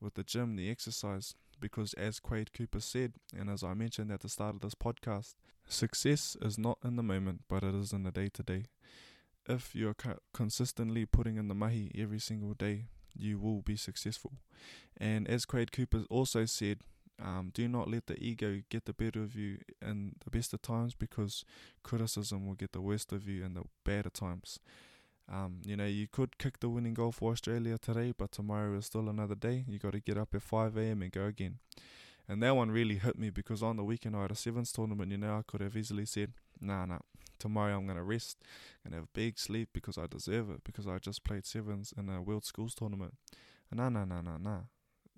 with 0.00 0.14
the 0.14 0.24
gym, 0.24 0.56
the 0.56 0.70
exercise. 0.70 1.34
Because 1.60 1.94
as 1.94 2.18
Quade 2.18 2.52
Cooper 2.52 2.80
said, 2.80 3.12
and 3.34 3.48
as 3.48 3.62
I 3.62 3.74
mentioned 3.74 4.10
at 4.10 4.20
the 4.20 4.28
start 4.28 4.56
of 4.56 4.60
this 4.60 4.74
podcast, 4.74 5.34
success 5.68 6.36
is 6.42 6.58
not 6.58 6.78
in 6.84 6.96
the 6.96 7.02
moment, 7.02 7.42
but 7.48 7.62
it 7.62 7.74
is 7.74 7.92
in 7.92 8.02
the 8.02 8.10
day 8.10 8.28
to 8.30 8.42
day. 8.42 8.64
If 9.46 9.74
you're 9.74 9.96
consistently 10.32 11.04
putting 11.04 11.36
in 11.36 11.48
the 11.48 11.54
mahi 11.54 11.90
every 11.96 12.18
single 12.18 12.54
day, 12.54 12.86
you 13.14 13.38
will 13.38 13.62
be 13.62 13.76
successful. 13.76 14.32
And 14.96 15.28
as 15.28 15.44
Quade 15.44 15.72
Cooper 15.72 16.04
also 16.08 16.46
said, 16.46 16.78
um, 17.22 17.50
do 17.54 17.68
not 17.68 17.88
let 17.88 18.06
the 18.06 18.18
ego 18.22 18.62
get 18.70 18.86
the 18.86 18.92
better 18.92 19.22
of 19.22 19.36
you 19.36 19.58
in 19.80 20.16
the 20.24 20.30
best 20.30 20.52
of 20.52 20.62
times 20.62 20.94
because 20.94 21.44
criticism 21.82 22.46
will 22.46 22.54
get 22.54 22.72
the 22.72 22.80
worst 22.80 23.12
of 23.12 23.28
you 23.28 23.44
in 23.44 23.54
the 23.54 23.62
bad 23.84 24.06
of 24.06 24.12
times. 24.14 24.58
Um, 25.30 25.60
you 25.64 25.76
know, 25.76 25.86
you 25.86 26.06
could 26.06 26.38
kick 26.38 26.60
the 26.60 26.68
winning 26.68 26.94
goal 26.94 27.12
for 27.12 27.32
Australia 27.32 27.78
today, 27.78 28.12
but 28.16 28.32
tomorrow 28.32 28.76
is 28.76 28.86
still 28.86 29.08
another 29.08 29.34
day. 29.34 29.64
You 29.68 29.78
got 29.78 29.92
to 29.92 30.00
get 30.00 30.18
up 30.18 30.34
at 30.34 30.42
5 30.42 30.76
a.m. 30.76 31.02
and 31.02 31.12
go 31.12 31.24
again. 31.24 31.58
And 32.28 32.42
that 32.42 32.56
one 32.56 32.70
really 32.70 32.96
hit 32.96 33.18
me 33.18 33.30
because 33.30 33.62
on 33.62 33.76
the 33.76 33.84
weekend 33.84 34.16
I 34.16 34.22
had 34.22 34.30
a 34.30 34.34
sevens 34.34 34.72
tournament. 34.72 35.12
You 35.12 35.18
know, 35.18 35.38
I 35.38 35.42
could 35.46 35.60
have 35.60 35.76
easily 35.76 36.06
said, 36.06 36.32
"Nah, 36.60 36.86
nah, 36.86 37.00
tomorrow 37.38 37.76
I'm 37.76 37.86
gonna 37.86 38.04
rest 38.04 38.42
and 38.84 38.94
have 38.94 39.04
a 39.04 39.08
big 39.12 39.38
sleep 39.38 39.70
because 39.72 39.98
I 39.98 40.06
deserve 40.06 40.50
it 40.50 40.64
because 40.64 40.86
I 40.86 40.98
just 40.98 41.24
played 41.24 41.46
sevens 41.46 41.92
in 41.96 42.08
a 42.08 42.22
World 42.22 42.44
Schools 42.44 42.74
tournament." 42.74 43.14
Nah, 43.72 43.88
nah, 43.88 44.04
nah, 44.04 44.20
nah, 44.20 44.38
nah 44.38 44.60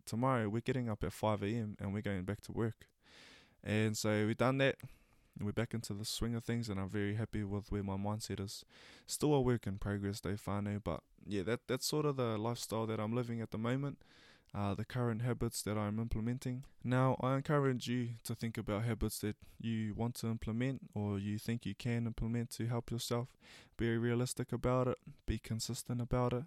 tomorrow 0.07 0.49
we're 0.49 0.61
getting 0.61 0.89
up 0.89 1.05
at 1.05 1.13
5 1.13 1.43
a.m. 1.43 1.77
and 1.79 1.93
we're 1.93 2.01
going 2.01 2.25
back 2.25 2.41
to 2.43 2.53
work. 2.53 2.87
And 3.63 3.97
so 3.97 4.27
we've 4.27 4.37
done 4.37 4.59
that. 4.59 4.77
We're 5.39 5.53
back 5.53 5.75
into 5.75 5.93
the 5.93 6.07
swing 6.07 6.35
of 6.35 6.45
things, 6.45 6.71
and 6.71 6.81
I'm 6.81 6.89
very 6.89 7.17
happy 7.17 7.45
with 7.45 7.71
where 7.71 7.83
my 7.83 7.97
mindset 7.97 8.43
is. 8.43 8.65
Still 9.07 9.35
a 9.35 9.41
work 9.41 9.67
in 9.67 9.77
progress, 9.77 10.21
though, 10.21 10.31
whānau, 10.31 10.83
but 10.83 11.01
yeah, 11.27 11.43
that 11.43 11.61
that's 11.69 11.85
sort 11.85 12.07
of 12.07 12.17
the 12.17 12.39
lifestyle 12.39 12.87
that 12.87 12.99
I'm 12.99 13.15
living 13.15 13.43
at 13.43 13.51
the 13.51 13.59
moment. 13.59 13.99
Uh, 14.55 14.75
the 14.75 14.87
current 14.87 15.21
habits 15.21 15.61
that 15.63 15.77
I'm 15.77 15.99
implementing. 15.99 16.65
Now, 16.83 17.19
I 17.21 17.35
encourage 17.35 17.89
you 17.89 18.11
to 18.25 18.35
think 18.35 18.57
about 18.57 18.85
habits 18.85 19.19
that 19.19 19.37
you 19.61 19.93
want 19.95 20.15
to 20.17 20.29
implement 20.29 20.81
or 20.95 21.19
you 21.19 21.37
think 21.37 21.67
you 21.67 21.75
can 21.75 22.07
implement 22.07 22.51
to 22.53 22.67
help 22.67 22.91
yourself. 22.91 23.29
Be 23.77 23.99
realistic 23.99 24.53
about 24.53 24.89
it, 24.89 24.97
be 25.27 25.39
consistent 25.39 26.01
about 26.01 26.33
it, 26.33 26.45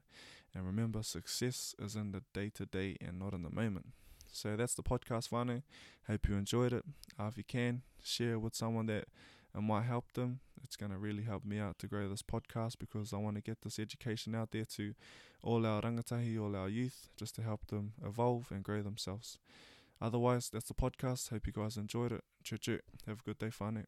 and 0.56 0.66
remember, 0.66 1.04
success 1.04 1.76
is 1.78 1.96
in 1.96 2.12
the 2.12 2.24
day 2.34 2.50
to 2.56 2.66
day 2.66 2.98
and 3.00 3.20
not 3.20 3.34
in 3.34 3.44
the 3.44 3.52
moment. 3.52 3.88
So 4.32 4.56
that's 4.56 4.74
the 4.74 4.84
podcast, 4.84 5.30
whānau. 5.30 5.62
Hope 6.08 6.28
you 6.28 6.36
enjoyed 6.36 6.74
it. 6.74 6.86
Uh, 7.20 7.26
if 7.26 7.38
you 7.38 7.44
can, 7.44 7.82
share 8.04 8.40
with 8.40 8.56
someone 8.56 8.88
that 8.88 9.06
it 9.56 9.62
might 9.62 9.84
help 9.84 10.14
them. 10.14 10.40
It's 10.64 10.76
going 10.76 10.92
to 10.92 10.98
really 10.98 11.24
help 11.24 11.46
me 11.46 11.60
out 11.60 11.80
to 11.80 11.88
grow 11.88 12.08
this 12.10 12.22
podcast 12.22 12.80
because 12.80 13.14
I 13.14 13.18
want 13.18 13.36
to 13.36 13.42
get 13.42 13.62
this 13.62 13.80
education 13.80 14.36
out 14.36 14.52
there 14.52 14.66
to 14.76 14.94
all 15.42 15.66
our 15.66 15.82
rangatahi, 15.82 16.42
all 16.42 16.56
our 16.56 16.70
youth, 16.70 17.10
just 17.18 17.36
to 17.36 17.42
help 17.42 17.68
them 17.68 17.94
evolve 18.06 18.52
and 18.52 18.64
grow 18.64 18.82
themselves. 18.82 19.38
Otherwise, 20.02 20.50
that's 20.50 20.68
the 20.68 20.74
podcast. 20.74 21.30
Hope 21.30 21.48
you 21.48 21.54
guys 21.54 21.78
enjoyed 21.78 22.12
it. 22.12 22.24
Choo 22.44 22.58
choo. 22.58 22.80
Have 23.06 23.20
a 23.20 23.24
good 23.24 23.40
day, 23.40 23.48
whānau. 23.48 23.78